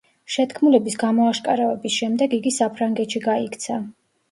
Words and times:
შეთქმულების 0.35 0.95
გამოაშკარავების 1.03 1.99
შემდეგ 1.99 2.35
იგი 2.41 2.55
საფრანგეთში 2.59 3.25
გაიქცა. 3.31 3.81